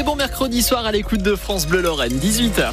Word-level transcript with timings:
Et 0.00 0.02
bon 0.02 0.16
mercredi 0.16 0.60
soir 0.60 0.86
à 0.86 0.90
l'écoute 0.90 1.22
de 1.22 1.36
France 1.36 1.68
Bleu 1.68 1.80
Lorraine, 1.80 2.18
18h. 2.18 2.72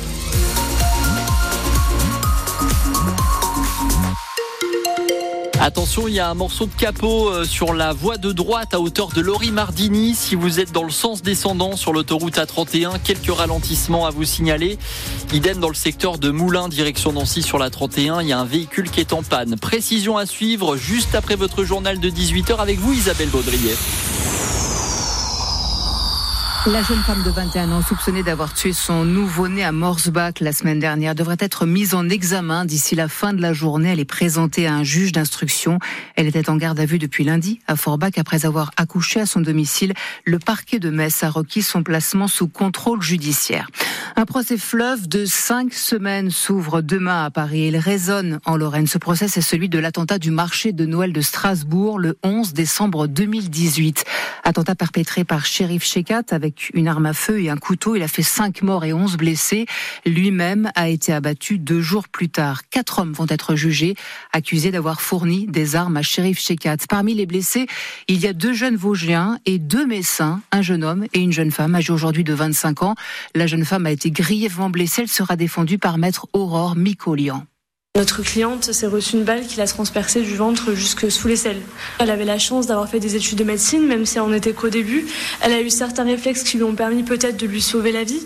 Attention, 5.60 6.07
il 6.07 6.15
y 6.15 6.20
a 6.20 6.28
un 6.28 6.34
morceau 6.34 6.65
de 6.65 6.73
capot 6.73 7.29
euh, 7.29 7.46
sur 7.46 7.76
la 7.76 7.94
voie 7.94 8.18
de 8.18 8.31
droite 8.31 8.73
à 8.73 8.79
hauteur 8.79 9.10
de 9.10 9.21
Lori 9.21 9.52
Mardini. 9.52 10.15
Si 10.15 10.34
vous 10.34 10.60
êtes 10.60 10.71
dans 10.71 10.84
le 10.84 10.89
sens 10.89 11.21
descendant 11.21 11.76
sur 11.76 11.94
l'autoroute 11.94 12.38
A31, 12.38 12.99
quelques 13.04 13.31
ralentissements 13.31 14.08
à 14.08 14.10
vous 14.10 14.24
signaler. 14.24 14.79
Idem 15.31 15.60
dans 15.60 15.69
le 15.69 15.76
secteur 15.76 16.17
de 16.17 16.31
Moulins, 16.31 16.70
direction 16.70 17.13
Nancy 17.13 17.44
sur 17.44 17.59
la 17.59 17.70
31, 17.70 18.23
il 18.23 18.30
y 18.30 18.34
a 18.34 18.40
un 18.40 18.45
véhicule 18.45 18.90
qui 18.90 18.99
est 18.99 19.13
en 19.13 19.22
panne. 19.22 19.59
Précision 19.59 20.17
à 20.17 20.26
suivre 20.26 20.76
juste 20.76 21.13
après 21.13 21.35
votre 21.35 21.63
journal 21.66 21.99
de 21.99 22.09
18h 22.09 22.58
avec 22.58 22.80
vous 22.80 22.94
Isabelle 22.94 23.30
Baudrier. 23.30 23.76
La 26.67 26.84
jeune 26.84 26.99
femme 26.99 27.23
de 27.23 27.31
21 27.31 27.71
ans 27.71 27.81
soupçonnée 27.81 28.21
d'avoir 28.21 28.53
tué 28.53 28.71
son 28.71 29.03
nouveau-né 29.03 29.63
à 29.63 29.71
Morsbach 29.71 30.33
la 30.41 30.53
semaine 30.53 30.77
dernière 30.77 31.15
devrait 31.15 31.38
être 31.39 31.65
mise 31.65 31.95
en 31.95 32.07
examen 32.07 32.65
d'ici 32.65 32.93
la 32.93 33.07
fin 33.07 33.33
de 33.33 33.41
la 33.41 33.52
journée. 33.52 33.89
Elle 33.89 33.99
est 33.99 34.05
présentée 34.05 34.67
à 34.67 34.75
un 34.75 34.83
juge 34.83 35.11
d'instruction. 35.11 35.79
Elle 36.16 36.27
était 36.27 36.52
en 36.52 36.57
garde 36.57 36.79
à 36.79 36.85
vue 36.85 36.99
depuis 36.99 37.23
lundi 37.23 37.59
à 37.66 37.75
Forbach 37.75 38.11
après 38.19 38.45
avoir 38.45 38.69
accouché 38.77 39.19
à 39.19 39.25
son 39.25 39.39
domicile. 39.39 39.93
Le 40.23 40.38
parquet 40.38 40.77
de 40.77 40.91
Metz 40.91 41.23
a 41.23 41.31
requis 41.31 41.63
son 41.63 41.81
placement 41.81 42.27
sous 42.27 42.47
contrôle 42.47 43.02
judiciaire. 43.02 43.67
Un 44.16 44.25
procès 44.25 44.57
fleuve 44.57 45.07
de 45.07 45.25
cinq 45.25 45.73
semaines 45.73 46.30
s'ouvre 46.30 46.81
demain 46.81 47.25
à 47.25 47.31
Paris. 47.31 47.69
Il 47.69 47.77
résonne 47.77 48.39
en 48.45 48.55
Lorraine. 48.55 48.85
Ce 48.85 48.99
procès, 48.99 49.27
c'est 49.27 49.41
celui 49.41 49.67
de 49.67 49.80
l'attentat 49.80 50.19
du 50.19 50.30
marché 50.30 50.73
de 50.73 50.85
Noël 50.85 51.11
de 51.11 51.21
Strasbourg 51.21 51.97
le 51.97 52.19
11 52.21 52.53
décembre 52.53 53.07
2018. 53.07 54.05
Attentat 54.43 54.75
perpétré 54.75 55.23
par 55.23 55.47
Shérif 55.47 55.83
Shekat 55.83 56.23
avec 56.30 56.50
une 56.73 56.87
arme 56.87 57.05
à 57.05 57.13
feu 57.13 57.41
et 57.41 57.49
un 57.49 57.57
couteau. 57.57 57.95
Il 57.95 58.03
a 58.03 58.07
fait 58.07 58.23
cinq 58.23 58.61
morts 58.61 58.85
et 58.85 58.93
onze 58.93 59.17
blessés. 59.17 59.65
Lui-même 60.05 60.71
a 60.75 60.89
été 60.89 61.13
abattu 61.13 61.58
deux 61.58 61.81
jours 61.81 62.08
plus 62.08 62.30
tard. 62.30 62.61
Quatre 62.69 62.99
hommes 62.99 63.13
vont 63.13 63.25
être 63.30 63.55
jugés, 63.55 63.95
accusés 64.33 64.71
d'avoir 64.71 65.02
fourni 65.02 65.47
des 65.47 65.75
armes 65.75 65.97
à 65.97 66.02
Shérif 66.02 66.39
Shekat. 66.39 66.77
Parmi 66.89 67.13
les 67.13 67.25
blessés, 67.25 67.67
il 68.08 68.19
y 68.19 68.27
a 68.27 68.33
deux 68.33 68.53
jeunes 68.53 68.75
Vosgiens 68.75 69.39
et 69.45 69.59
deux 69.59 69.85
Messins, 69.85 70.41
un 70.52 70.61
jeune 70.61 70.83
homme 70.83 71.05
et 71.13 71.19
une 71.19 71.31
jeune 71.31 71.52
femme 71.52 71.75
âgée 71.75 71.93
aujourd'hui 71.93 72.23
de 72.23 72.33
25 72.33 72.83
ans. 72.83 72.95
La 73.36 73.47
jeune 73.47 73.65
femme 73.65 73.86
a 73.86 73.91
été 73.91 74.11
grièvement 74.11 74.69
blessée. 74.69 75.03
Elle 75.03 75.08
sera 75.08 75.36
défendue 75.36 75.77
par 75.77 75.97
maître 75.97 76.27
Aurore 76.33 76.75
Micolian. 76.75 77.45
Notre 77.97 78.23
cliente 78.23 78.72
s'est 78.72 78.88
reçue 78.88 79.17
une 79.17 79.25
balle 79.25 79.45
qui 79.45 79.58
l'a 79.58 79.67
transpercée 79.67 80.22
du 80.22 80.38
ventre 80.38 80.73
jusque 80.73 81.11
sous 81.11 81.28
l'aisselle. 81.28 81.61
Elle 82.00 82.09
avait 82.09 82.23
la 82.23 82.39
chance 82.39 82.66
d'avoir 82.66 82.88
fait 82.88 83.02
des 83.02 83.17
études 83.17 83.38
de 83.38 83.44
médecine, 83.44 83.86
même 83.86 84.06
si 84.06 84.17
elle 84.17 84.23
n'en 84.23 84.31
était 84.31 84.53
qu'au 84.53 84.70
début. 84.70 85.06
Elle 85.42 85.52
a 85.52 85.61
eu 85.61 85.70
certains 85.70 86.06
réflexes 86.06 86.44
qui 86.44 86.56
lui 86.56 86.64
ont 86.64 86.73
permis 86.73 87.03
peut-être 87.03 87.36
de 87.36 87.45
lui 87.45 87.61
sauver 87.61 87.92
la 87.92 88.06
vie. 88.06 88.22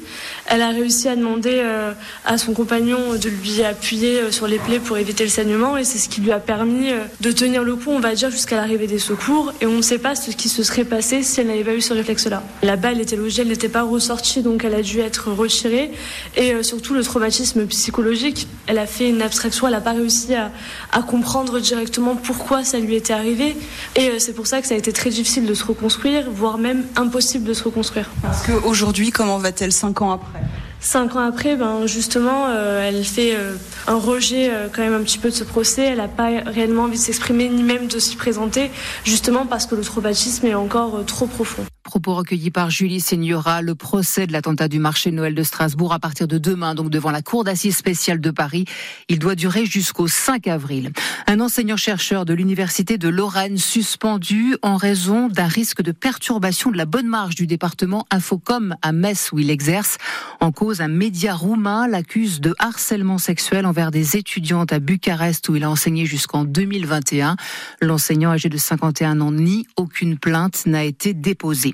Elle 0.45 0.61
a 0.61 0.69
réussi 0.69 1.07
à 1.07 1.15
demander 1.15 1.61
euh, 1.63 1.93
à 2.25 2.37
son 2.37 2.53
compagnon 2.53 3.15
de 3.15 3.27
lui 3.27 3.63
appuyer 3.63 4.19
euh, 4.19 4.31
sur 4.31 4.47
les 4.47 4.59
plaies 4.59 4.77
pour 4.77 4.99
éviter 4.99 5.23
le 5.23 5.31
saignement 5.31 5.77
et 5.77 5.83
c'est 5.83 5.97
ce 5.97 6.09
qui 6.09 6.21
lui 6.21 6.31
a 6.31 6.39
permis 6.39 6.91
euh, 6.91 6.99
de 7.21 7.31
tenir 7.31 7.63
le 7.63 7.75
coup, 7.75 7.89
on 7.89 7.99
va 7.99 8.13
dire, 8.13 8.29
jusqu'à 8.29 8.57
l'arrivée 8.57 8.85
des 8.85 8.99
secours. 8.99 9.51
Et 9.61 9.65
on 9.65 9.77
ne 9.77 9.81
sait 9.81 9.97
pas 9.97 10.13
ce 10.13 10.29
qui 10.29 10.47
se 10.47 10.61
serait 10.61 10.85
passé 10.85 11.23
si 11.23 11.41
elle 11.41 11.47
n'avait 11.47 11.63
pas 11.63 11.73
eu 11.73 11.81
ce 11.81 11.95
réflexe-là. 11.95 12.43
La 12.61 12.75
balle 12.75 13.01
était 13.01 13.15
logée, 13.15 13.41
elle 13.41 13.47
n'était 13.47 13.67
pas 13.67 13.81
ressortie, 13.81 14.43
donc 14.43 14.63
elle 14.63 14.75
a 14.75 14.83
dû 14.83 14.99
être 14.99 15.31
retirée. 15.31 15.89
Et 16.37 16.61
surtout 16.61 16.93
le 16.93 17.01
traumatisme 17.01 17.65
psychologique, 17.65 18.47
elle 18.67 18.77
a 18.77 18.85
fait 18.85 19.09
une 19.09 19.23
abstraction 19.23 19.54
elle 19.63 19.71
n'a 19.71 19.81
pas 19.81 19.93
réussi 19.93 20.33
à, 20.35 20.51
comprendre 21.01 21.59
directement 21.59 22.15
pourquoi 22.15 22.63
ça 22.63 22.79
lui 22.79 22.95
était 22.95 23.13
arrivé. 23.13 23.55
Et 23.95 24.09
euh, 24.09 24.19
c'est 24.19 24.33
pour 24.33 24.47
ça 24.47 24.61
que 24.61 24.67
ça 24.67 24.75
a 24.75 24.77
été 24.77 24.91
très 24.91 25.09
difficile 25.09 25.45
de 25.45 25.53
se 25.53 25.63
reconstruire, 25.63 26.29
voire 26.29 26.57
même 26.57 26.83
impossible 26.95 27.45
de 27.45 27.53
se 27.53 27.63
reconstruire. 27.63 28.09
Parce 28.21 28.45
qu'aujourd'hui, 28.45 29.11
comment 29.11 29.37
va-t-elle 29.37 29.71
cinq 29.71 30.01
ans 30.01 30.11
après? 30.11 30.39
Cinq 30.79 31.15
ans 31.15 31.19
après, 31.19 31.55
ben 31.55 31.87
justement, 31.87 32.47
euh, 32.49 32.87
elle 32.87 33.03
fait 33.05 33.35
euh, 33.35 33.55
un 33.87 33.97
rejet 33.97 34.51
quand 34.73 34.81
même 34.81 34.93
un 34.93 35.03
petit 35.03 35.17
peu 35.17 35.29
de 35.29 35.35
ce 35.35 35.43
procès. 35.43 35.85
Elle 35.85 35.97
n'a 35.97 36.07
pas 36.07 36.29
réellement 36.45 36.83
envie 36.83 36.97
de 36.97 37.03
s'exprimer 37.03 37.49
ni 37.49 37.63
même 37.63 37.87
de 37.87 37.99
s'y 37.99 38.15
présenter, 38.15 38.71
justement 39.03 39.45
parce 39.45 39.65
que 39.65 39.75
le 39.75 39.83
traumatisme 39.83 40.45
est 40.45 40.55
encore 40.55 41.03
trop 41.05 41.27
profond. 41.27 41.65
Propos 41.95 42.15
recueillis 42.15 42.51
par 42.51 42.69
Julie 42.69 43.01
le 43.09 43.73
procès 43.73 44.27
de 44.27 44.33
l'attentat 44.33 44.67
du 44.67 44.79
marché 44.79 45.11
Noël 45.11 45.33
de 45.33 45.43
Strasbourg 45.43 45.93
à 45.93 45.99
partir 45.99 46.27
de 46.27 46.37
demain, 46.37 46.75
donc 46.75 46.89
devant 46.89 47.09
la 47.09 47.21
Cour 47.21 47.45
d'assises 47.45 47.77
spéciale 47.77 48.19
de 48.19 48.31
Paris. 48.31 48.65
Il 49.07 49.17
doit 49.17 49.35
durer 49.35 49.65
jusqu'au 49.65 50.09
5 50.09 50.45
avril. 50.47 50.91
Un 51.25 51.39
enseignant-chercheur 51.39 52.25
de 52.25 52.33
l'Université 52.33 52.97
de 52.97 53.07
Lorraine 53.07 53.57
suspendu 53.57 54.57
en 54.61 54.75
raison 54.75 55.29
d'un 55.29 55.47
risque 55.47 55.81
de 55.83 55.93
perturbation 55.93 56.69
de 56.69 56.75
la 56.75 56.85
bonne 56.85 57.07
marge 57.07 57.35
du 57.35 57.47
département 57.47 58.05
Infocom 58.11 58.75
à 58.81 58.91
Metz 58.91 59.31
où 59.31 59.39
il 59.39 59.49
exerce. 59.49 59.97
En 60.41 60.51
cause, 60.51 60.81
un 60.81 60.89
média 60.89 61.33
roumain 61.33 61.87
l'accuse 61.87 62.41
de 62.41 62.53
harcèlement 62.59 63.19
sexuel 63.19 63.65
envers 63.65 63.91
des 63.91 64.17
étudiantes 64.17 64.73
à 64.73 64.79
Bucarest 64.79 65.47
où 65.47 65.55
il 65.55 65.63
a 65.63 65.69
enseigné 65.69 66.05
jusqu'en 66.05 66.43
2021. 66.43 67.37
L'enseignant 67.81 68.31
âgé 68.31 68.49
de 68.49 68.57
51 68.57 69.21
ans 69.21 69.31
nie 69.31 69.65
aucune 69.77 70.17
plainte 70.17 70.65
n'a 70.65 70.83
été 70.83 71.13
déposée. 71.13 71.73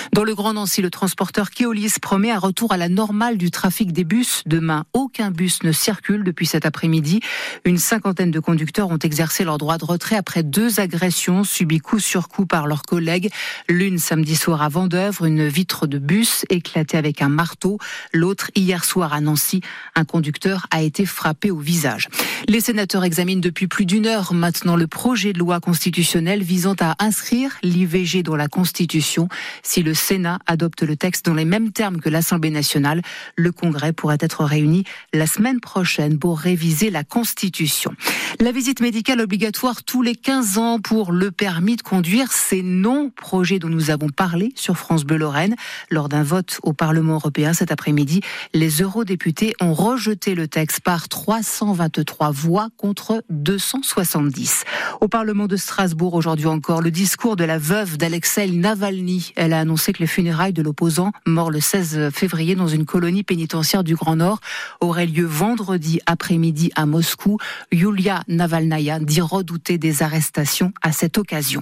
Dans 0.13 0.25
le 0.25 0.35
Grand 0.35 0.51
Nancy, 0.51 0.81
le 0.81 0.89
transporteur 0.89 1.51
Keolis 1.51 1.93
promet 2.01 2.31
un 2.31 2.37
retour 2.37 2.73
à 2.73 2.77
la 2.77 2.89
normale 2.89 3.37
du 3.37 3.49
trafic 3.49 3.93
des 3.93 4.03
bus. 4.03 4.43
Demain, 4.45 4.83
aucun 4.91 5.31
bus 5.31 5.63
ne 5.63 5.71
circule 5.71 6.25
depuis 6.25 6.45
cet 6.45 6.65
après-midi. 6.65 7.21
Une 7.63 7.77
cinquantaine 7.77 8.29
de 8.29 8.41
conducteurs 8.41 8.89
ont 8.89 8.97
exercé 8.97 9.45
leur 9.45 9.57
droit 9.57 9.77
de 9.77 9.85
retrait 9.85 10.17
après 10.17 10.43
deux 10.43 10.81
agressions 10.81 11.45
subies 11.45 11.79
coup 11.79 11.99
sur 11.99 12.27
coup 12.27 12.45
par 12.45 12.67
leurs 12.67 12.81
collègues. 12.81 13.29
L'une 13.69 13.99
samedi 13.99 14.35
soir 14.35 14.61
à 14.61 14.67
Vendœuvre, 14.67 15.23
une 15.23 15.47
vitre 15.47 15.87
de 15.87 15.97
bus 15.97 16.43
éclatée 16.49 16.97
avec 16.97 17.21
un 17.21 17.29
marteau. 17.29 17.77
L'autre 18.11 18.51
hier 18.53 18.83
soir 18.83 19.13
à 19.13 19.21
Nancy, 19.21 19.61
un 19.95 20.03
conducteur 20.03 20.67
a 20.71 20.81
été 20.81 21.05
frappé 21.05 21.51
au 21.51 21.59
visage. 21.59 22.09
Les 22.49 22.59
sénateurs 22.59 23.05
examinent 23.05 23.39
depuis 23.39 23.67
plus 23.67 23.85
d'une 23.85 24.07
heure 24.07 24.33
maintenant 24.33 24.75
le 24.75 24.87
projet 24.87 25.31
de 25.31 25.39
loi 25.39 25.61
constitutionnelle 25.61 26.43
visant 26.43 26.75
à 26.81 26.97
inscrire 26.99 27.55
l'IVG 27.63 28.23
dans 28.23 28.35
la 28.35 28.49
Constitution. 28.49 29.29
Si 29.63 29.83
le 29.83 29.93
Sénat 30.01 30.39
adopte 30.47 30.81
le 30.81 30.95
texte 30.95 31.25
dans 31.25 31.35
les 31.35 31.45
mêmes 31.45 31.71
termes 31.71 32.01
que 32.01 32.09
l'Assemblée 32.09 32.49
nationale, 32.49 33.01
le 33.35 33.51
Congrès 33.51 33.93
pourrait 33.93 34.17
être 34.19 34.43
réuni 34.43 34.83
la 35.13 35.27
semaine 35.27 35.59
prochaine 35.59 36.17
pour 36.17 36.39
réviser 36.39 36.89
la 36.89 37.03
Constitution. 37.03 37.93
La 38.39 38.51
visite 38.51 38.81
médicale 38.81 39.21
obligatoire 39.21 39.83
tous 39.83 40.01
les 40.01 40.15
15 40.15 40.57
ans 40.57 40.79
pour 40.79 41.11
le 41.11 41.31
permis 41.31 41.75
de 41.75 41.83
conduire, 41.83 42.31
c'est 42.31 42.63
non 42.63 43.11
projet 43.15 43.59
dont 43.59 43.69
nous 43.69 43.91
avons 43.91 44.09
parlé 44.09 44.51
sur 44.55 44.77
France 44.77 45.03
Bleu 45.03 45.17
Lorraine 45.17 45.55
lors 45.91 46.09
d'un 46.09 46.23
vote 46.23 46.59
au 46.63 46.73
Parlement 46.73 47.13
européen 47.13 47.53
cet 47.53 47.71
après-midi. 47.71 48.21
Les 48.53 48.81
eurodéputés 48.81 49.53
ont 49.61 49.73
rejeté 49.73 50.33
le 50.33 50.47
texte 50.47 50.79
par 50.79 51.09
323 51.09 52.31
voix 52.31 52.69
contre 52.77 53.23
270. 53.29 54.63
Au 54.99 55.07
Parlement 55.07 55.45
de 55.45 55.55
Strasbourg 55.55 56.15
aujourd'hui 56.15 56.47
encore, 56.47 56.81
le 56.81 56.91
discours 56.91 57.35
de 57.35 57.43
la 57.43 57.59
veuve 57.59 57.97
d'Alexei 57.97 58.49
Navalny. 58.49 59.33
Elle 59.35 59.53
a 59.53 59.59
annoncé 59.59 59.90
que 59.93 59.99
les 59.99 60.07
funérailles 60.07 60.53
de 60.53 60.61
l'opposant, 60.61 61.11
mort 61.25 61.51
le 61.51 61.59
16 61.59 62.09
février 62.13 62.55
dans 62.55 62.67
une 62.67 62.85
colonie 62.85 63.23
pénitentiaire 63.23 63.83
du 63.83 63.95
Grand 63.95 64.15
Nord, 64.15 64.39
auraient 64.79 65.05
lieu 65.05 65.25
vendredi 65.25 65.99
après-midi 66.05 66.71
à 66.75 66.85
Moscou. 66.85 67.37
Yulia 67.71 68.23
Navalnaya 68.27 68.99
dit 68.99 69.21
redouter 69.21 69.77
des 69.77 70.03
arrestations 70.03 70.73
à 70.81 70.91
cette 70.91 71.17
occasion. 71.17 71.61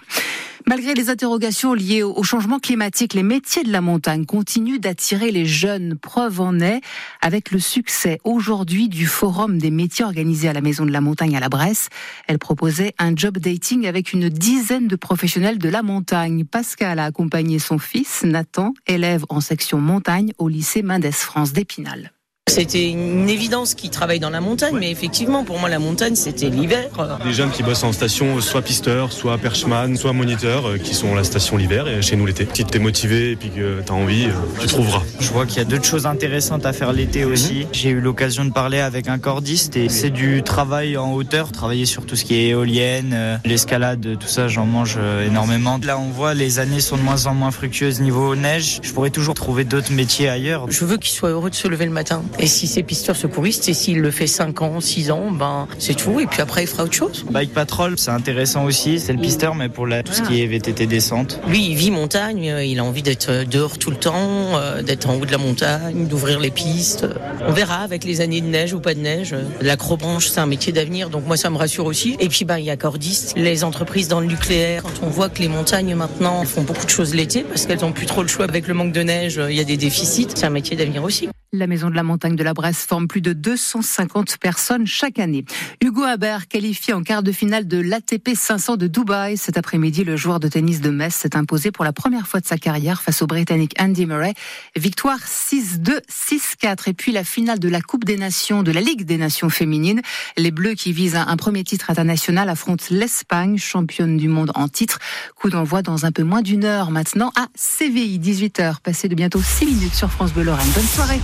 Malgré 0.67 0.93
les 0.93 1.09
interrogations 1.09 1.73
liées 1.73 2.03
au 2.03 2.21
changement 2.21 2.59
climatique, 2.59 3.13
les 3.13 3.23
métiers 3.23 3.63
de 3.63 3.71
la 3.71 3.81
montagne 3.81 4.25
continuent 4.25 4.79
d'attirer 4.79 5.31
les 5.31 5.45
jeunes. 5.45 5.95
Preuve 5.95 6.41
en 6.41 6.59
est 6.59 6.81
avec 7.21 7.51
le 7.51 7.59
succès 7.59 8.19
aujourd'hui 8.23 8.89
du 8.89 9.07
Forum 9.07 9.57
des 9.57 9.71
métiers 9.71 10.05
organisé 10.05 10.49
à 10.49 10.53
la 10.53 10.61
Maison 10.61 10.85
de 10.85 10.91
la 10.91 11.01
Montagne 11.01 11.35
à 11.35 11.39
la 11.39 11.49
Bresse. 11.49 11.89
Elle 12.27 12.39
proposait 12.39 12.93
un 12.99 13.15
job 13.15 13.37
dating 13.37 13.87
avec 13.87 14.13
une 14.13 14.29
dizaine 14.29 14.87
de 14.87 14.95
professionnels 14.95 15.57
de 15.59 15.69
la 15.69 15.81
montagne. 15.81 16.43
Pascal 16.43 16.99
a 16.99 17.05
accompagné 17.05 17.57
son 17.57 17.79
fils, 17.79 18.08
Nathan, 18.23 18.73
élève 18.87 19.25
en 19.29 19.39
section 19.39 19.79
montagne 19.79 20.33
au 20.37 20.47
lycée 20.47 20.81
Mendes 20.81 21.11
France 21.11 21.53
d'Épinal. 21.53 22.11
C'était 22.49 22.89
une 22.89 23.29
évidence 23.29 23.75
qu'ils 23.75 23.91
travaillent 23.91 24.19
dans 24.19 24.31
la 24.31 24.41
montagne, 24.41 24.75
mais 24.79 24.89
effectivement, 24.89 25.43
pour 25.43 25.59
moi, 25.59 25.69
la 25.69 25.77
montagne, 25.77 26.15
c'était 26.15 26.49
l'hiver. 26.49 26.89
Des 27.23 27.33
jeunes 27.33 27.51
qui 27.51 27.61
bossent 27.61 27.83
en 27.83 27.93
station, 27.93 28.41
soit 28.41 28.63
pisteur, 28.63 29.11
soit 29.11 29.37
perchman, 29.37 29.95
soit 29.95 30.13
moniteur, 30.13 30.67
euh, 30.67 30.77
qui 30.77 30.95
sont 30.95 31.13
la 31.13 31.23
station 31.23 31.57
l'hiver 31.57 31.87
et 31.87 32.01
chez 32.01 32.15
nous 32.15 32.25
l'été. 32.25 32.47
Si 32.53 32.65
tu 32.65 32.77
es 32.77 32.79
motivé 32.79 33.31
et 33.31 33.35
puis 33.35 33.49
que 33.49 33.81
tu 33.85 33.91
as 33.91 33.95
envie, 33.95 34.25
euh, 34.25 34.31
tu 34.59 34.67
trouveras. 34.67 35.03
Je 35.19 35.29
vois 35.29 35.45
qu'il 35.45 35.59
y 35.59 35.61
a 35.61 35.65
d'autres 35.65 35.85
choses 35.85 36.07
intéressantes 36.07 36.65
à 36.65 36.73
faire 36.73 36.91
l'été 36.91 37.23
aussi. 37.23 37.59
Mhm. 37.59 37.65
J'ai 37.71 37.89
eu 37.89 38.01
l'occasion 38.01 38.45
de 38.45 38.51
parler 38.51 38.79
avec 38.79 39.07
un 39.07 39.19
cordiste 39.19 39.77
et 39.77 39.87
c'est 39.87 40.09
du 40.09 40.41
travail 40.41 40.97
en 40.97 41.13
hauteur, 41.13 41.51
travailler 41.51 41.85
sur 41.85 42.05
tout 42.05 42.15
ce 42.15 42.25
qui 42.25 42.35
est 42.35 42.47
éolienne, 42.47 43.11
euh, 43.13 43.37
l'escalade, 43.45 44.17
tout 44.19 44.27
ça, 44.27 44.47
j'en 44.47 44.65
mange 44.65 44.97
énormément. 45.25 45.79
Là, 45.85 45.99
on 45.99 46.09
voit 46.09 46.33
les 46.33 46.59
années 46.59 46.79
sont 46.79 46.97
de 46.97 47.03
moins 47.03 47.27
en 47.27 47.35
moins 47.35 47.51
fructueuses 47.51 48.01
niveau 48.01 48.35
neige. 48.35 48.79
Je 48.81 48.91
pourrais 48.91 49.11
toujours 49.11 49.35
trouver 49.35 49.65
d'autres 49.65 49.91
métiers 49.91 50.29
ailleurs. 50.29 50.65
Je 50.69 50.83
veux 50.85 50.97
qu'ils 50.97 51.11
soient 51.11 51.29
heureux 51.29 51.49
de 51.49 51.55
se 51.55 51.67
lever 51.67 51.85
le 51.85 51.91
matin. 51.91 52.23
Et 52.39 52.47
si 52.49 52.67
c'est 52.67 52.83
pisteur 52.83 53.15
secouriste, 53.15 53.69
et 53.69 53.73
s'il 53.73 54.01
le 54.01 54.11
fait 54.11 54.27
5 54.27 54.61
ans, 54.61 54.81
6 54.81 55.11
ans, 55.11 55.31
ben 55.31 55.67
c'est 55.77 55.95
tout. 55.95 56.19
Et 56.19 56.25
puis 56.25 56.41
après, 56.41 56.63
il 56.63 56.67
fera 56.67 56.83
autre 56.83 56.93
chose. 56.93 57.25
Bike 57.29 57.53
Patrol, 57.53 57.93
c'est 57.97 58.11
intéressant 58.11 58.65
aussi. 58.65 58.99
C'est 58.99 59.13
le 59.13 59.19
pisteur, 59.19 59.55
mais 59.55 59.69
pour 59.69 59.87
la, 59.87 60.03
tout 60.03 60.13
ce 60.13 60.21
qui 60.21 60.41
est 60.41 60.47
VTT 60.47 60.87
descente. 60.87 61.39
Lui, 61.47 61.69
il 61.69 61.75
vit 61.75 61.91
montagne. 61.91 62.53
Il 62.65 62.79
a 62.79 62.83
envie 62.83 63.03
d'être 63.03 63.45
dehors 63.45 63.77
tout 63.77 63.91
le 63.91 63.97
temps, 63.97 64.57
euh, 64.57 64.81
d'être 64.81 65.09
en 65.09 65.15
haut 65.15 65.25
de 65.25 65.31
la 65.31 65.37
montagne, 65.37 66.07
d'ouvrir 66.07 66.39
les 66.39 66.51
pistes. 66.51 67.05
On 67.47 67.53
verra 67.53 67.77
avec 67.77 68.03
les 68.03 68.21
années 68.21 68.41
de 68.41 68.47
neige 68.47 68.73
ou 68.73 68.79
pas 68.79 68.93
de 68.93 68.99
neige. 68.99 69.35
L'acrobranche, 69.61 70.27
c'est 70.27 70.39
un 70.39 70.45
métier 70.45 70.73
d'avenir. 70.73 71.09
Donc 71.09 71.25
moi, 71.25 71.37
ça 71.37 71.49
me 71.49 71.57
rassure 71.57 71.85
aussi. 71.85 72.17
Et 72.19 72.27
puis, 72.27 72.45
ben, 72.45 72.57
il 72.57 72.65
y 72.65 72.71
a 72.71 72.77
cordistes, 72.77 73.33
les 73.37 73.63
entreprises 73.63 74.07
dans 74.07 74.19
le 74.19 74.27
nucléaire. 74.27 74.83
Quand 74.83 75.05
on 75.05 75.09
voit 75.09 75.29
que 75.29 75.39
les 75.39 75.47
montagnes 75.47 75.95
maintenant 75.95 76.43
font 76.43 76.63
beaucoup 76.63 76.85
de 76.85 76.91
choses 76.91 77.13
l'été 77.13 77.43
parce 77.43 77.65
qu'elles 77.65 77.81
n'ont 77.81 77.91
plus 77.91 78.05
trop 78.05 78.23
le 78.23 78.27
choix 78.27 78.45
avec 78.45 78.67
le 78.67 78.73
manque 78.73 78.91
de 78.91 79.03
neige, 79.03 79.39
il 79.49 79.55
y 79.55 79.59
a 79.59 79.63
des 79.63 79.77
déficits. 79.77 80.27
C'est 80.33 80.45
un 80.45 80.49
métier 80.49 80.75
d'avenir 80.75 81.03
aussi. 81.03 81.29
La 81.51 81.65
Maison 81.65 81.89
de 81.89 81.95
la 81.95 82.03
Montagne 82.03 82.35
de 82.35 82.43
la 82.43 82.53
Bresse 82.53 82.85
forme 82.85 83.07
plus 83.07 83.21
de 83.21 83.33
250 83.33 84.37
personnes 84.37 84.85
chaque 84.85 85.17
année. 85.17 85.45
Hugo 85.83 86.03
Haber, 86.03 86.47
qualifié 86.47 86.93
en 86.93 87.01
quart 87.01 87.23
de 87.23 87.31
finale 87.31 87.67
de 87.67 87.79
l'ATP 87.79 88.35
500 88.35 88.77
de 88.77 88.85
Dubaï. 88.85 89.35
Cet 89.35 89.57
après-midi, 89.57 90.03
le 90.03 90.15
joueur 90.15 90.39
de 90.39 90.47
tennis 90.47 90.79
de 90.79 90.91
Metz 90.91 91.15
s'est 91.15 91.35
imposé 91.35 91.71
pour 91.71 91.83
la 91.83 91.91
première 91.91 92.27
fois 92.27 92.39
de 92.39 92.45
sa 92.45 92.59
carrière 92.59 93.01
face 93.01 93.23
au 93.23 93.25
Britannique 93.25 93.73
Andy 93.79 94.05
Murray. 94.05 94.35
Victoire 94.75 95.17
6-2, 95.17 96.01
6-4. 96.07 96.89
Et 96.89 96.93
puis 96.93 97.11
la 97.11 97.23
finale 97.23 97.57
de 97.57 97.67
la 97.67 97.81
Coupe 97.81 98.05
des 98.05 98.17
Nations, 98.17 98.61
de 98.61 98.71
la 98.71 98.81
Ligue 98.81 99.05
des 99.05 99.17
Nations 99.17 99.49
féminines. 99.49 100.01
Les 100.37 100.51
Bleus 100.51 100.75
qui 100.75 100.93
visent 100.93 101.15
un 101.15 101.35
premier 101.35 101.63
titre 101.63 101.89
international 101.89 102.47
affrontent 102.49 102.85
l'Espagne, 102.91 103.57
championne 103.57 104.17
du 104.17 104.27
monde 104.27 104.51
en 104.53 104.67
titre. 104.67 104.99
Coup 105.35 105.49
d'envoi 105.49 105.81
dans 105.81 106.05
un 106.05 106.11
peu 106.11 106.21
moins 106.21 106.43
d'une 106.43 106.63
heure 106.63 106.91
maintenant 106.91 107.31
à 107.35 107.47
CVI, 107.55 108.19
18h. 108.19 108.81
Passé 108.81 109.07
de 109.07 109.15
bientôt 109.15 109.41
6 109.41 109.65
minutes 109.65 109.95
sur 109.95 110.11
France 110.11 110.31
Bleu 110.31 110.43
Lorraine. 110.43 110.69
Bonne 110.75 110.83
soirée. 110.83 111.19